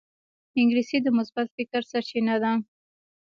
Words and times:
انګلیسي 0.59 0.97
د 1.03 1.07
مثبت 1.17 1.47
فکر 1.57 1.81
سرچینه 1.91 2.35
ده 2.43 2.51